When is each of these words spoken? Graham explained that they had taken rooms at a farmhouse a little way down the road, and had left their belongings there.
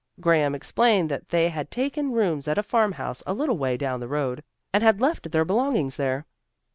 Graham 0.19 0.55
explained 0.55 1.09
that 1.11 1.29
they 1.29 1.49
had 1.49 1.69
taken 1.69 2.11
rooms 2.11 2.47
at 2.47 2.57
a 2.57 2.63
farmhouse 2.63 3.21
a 3.27 3.35
little 3.35 3.59
way 3.59 3.77
down 3.77 3.99
the 3.99 4.07
road, 4.07 4.43
and 4.73 4.81
had 4.81 4.99
left 4.99 5.31
their 5.31 5.45
belongings 5.45 5.95
there. 5.97 6.25